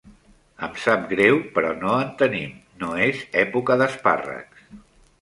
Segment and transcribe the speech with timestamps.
[0.67, 4.69] Em sap greu, però no en tenim, no és època d'espàrrecs.